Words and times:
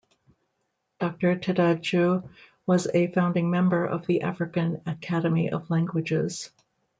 Doctor 0.99 1.35
Tadadjeu 1.35 2.27
was 2.65 2.87
a 2.91 3.05
founding 3.11 3.51
member 3.51 3.85
of 3.85 4.07
the 4.07 4.23
African 4.23 4.81
Academy 4.87 5.51
of 5.51 5.69
Languages. 5.69 6.49